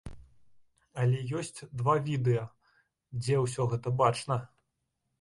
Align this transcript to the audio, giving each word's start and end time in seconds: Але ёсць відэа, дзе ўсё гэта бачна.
Але 1.03 1.19
ёсць 1.41 1.65
відэа, 2.09 2.49
дзе 3.21 3.35
ўсё 3.45 3.71
гэта 3.75 3.99
бачна. 4.05 4.45